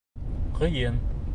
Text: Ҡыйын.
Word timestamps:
Ҡыйын. 0.55 0.99